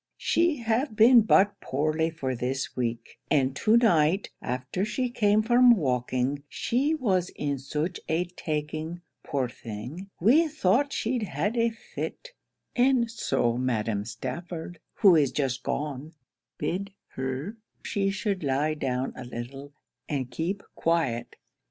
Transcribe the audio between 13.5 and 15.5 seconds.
Madam Stafford, who is